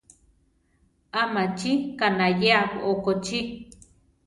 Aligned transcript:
¿A 1.19 1.21
machi 1.33 1.71
kanayéa 1.99 2.61
okochí? 2.91 3.39